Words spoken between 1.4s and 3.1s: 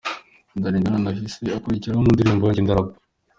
akurikiraho mu ndirimbo ’Njye Ndarapa’.